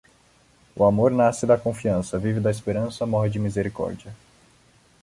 O 0.75 0.83
amor 0.83 1.11
nasce 1.11 1.45
da 1.45 1.59
confiança, 1.59 2.17
vive 2.17 2.39
da 2.39 2.49
esperança, 2.49 3.05
morre 3.05 3.29
de 3.29 3.37
misericórdia. 3.37 4.11